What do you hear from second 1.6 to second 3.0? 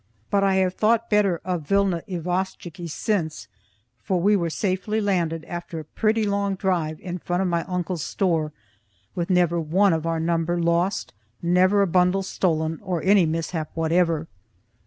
Vilna Isvostchiky